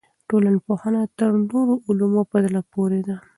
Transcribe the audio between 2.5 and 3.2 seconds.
پورې ده.